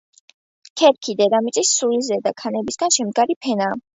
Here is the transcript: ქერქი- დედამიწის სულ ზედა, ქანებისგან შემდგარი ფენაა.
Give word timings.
ქერქი- 0.81 1.13
დედამიწის 1.19 1.75
სულ 1.81 1.93
ზედა, 2.07 2.33
ქანებისგან 2.43 2.95
შემდგარი 2.99 3.37
ფენაა. 3.47 3.79